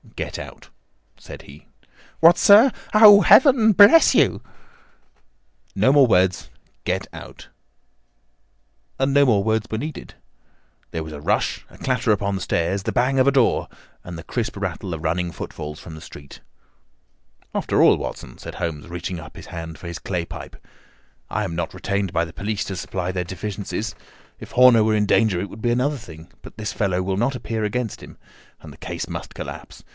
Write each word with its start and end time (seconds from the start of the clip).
"Get 0.17 0.37
out!" 0.37 0.69
said 1.17 1.43
he. 1.43 1.67
"What, 2.19 2.37
sir! 2.37 2.71
Oh, 2.93 3.21
Heaven 3.21 3.71
bless 3.71 4.13
you!" 4.13 4.41
"No 5.73 5.91
more 5.91 6.05
words. 6.05 6.49
Get 6.83 7.07
out!" 7.13 7.47
And 8.99 9.13
no 9.13 9.25
more 9.25 9.43
words 9.43 9.67
were 9.71 9.77
needed. 9.77 10.15
There 10.91 11.03
was 11.03 11.13
a 11.13 11.21
rush, 11.21 11.65
a 11.69 11.77
clatter 11.77 12.11
upon 12.11 12.35
the 12.35 12.41
stairs, 12.41 12.83
the 12.83 12.91
bang 12.91 13.17
of 13.19 13.27
a 13.27 13.31
door, 13.31 13.67
and 14.03 14.17
the 14.17 14.23
crisp 14.23 14.57
rattle 14.57 14.93
of 14.93 15.03
running 15.03 15.31
footfalls 15.31 15.79
from 15.79 15.95
the 15.95 16.01
street. 16.01 16.41
"After 17.55 17.81
all, 17.81 17.97
Watson," 17.97 18.37
said 18.37 18.55
Holmes, 18.55 18.87
reaching 18.89 19.19
up 19.19 19.35
his 19.35 19.47
hand 19.47 19.79
for 19.79 19.87
his 19.87 19.99
clay 19.99 20.25
pipe, 20.25 20.57
"I 21.29 21.43
am 21.45 21.55
not 21.55 21.73
retained 21.73 22.11
by 22.13 22.25
the 22.25 22.33
police 22.33 22.63
to 22.65 22.75
supply 22.75 23.11
their 23.11 23.23
deficiencies. 23.23 23.95
If 24.39 24.51
Horner 24.51 24.83
were 24.83 24.95
in 24.95 25.05
danger 25.07 25.39
it 25.39 25.49
would 25.49 25.61
be 25.61 25.71
another 25.71 25.97
thing; 25.97 26.31
but 26.41 26.57
this 26.57 26.73
fellow 26.73 27.01
will 27.01 27.17
not 27.17 27.35
appear 27.35 27.63
against 27.63 28.03
him, 28.03 28.17
and 28.61 28.71
the 28.73 28.77
case 28.77 29.07
must 29.07 29.33
collapse. 29.33 29.83